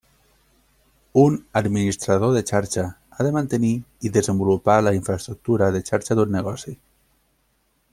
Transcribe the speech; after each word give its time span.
Un 1.25 1.35
administrador 1.59 2.33
de 2.37 2.41
xarxa 2.49 2.85
ha 3.17 3.27
de 3.29 3.35
mantenir 3.37 3.71
i 4.09 4.13
desenvolupar 4.19 4.81
la 4.87 4.97
infraestructura 5.01 5.73
de 5.77 5.87
xarxa 5.91 6.19
d'un 6.21 6.37
negoci. 6.39 6.79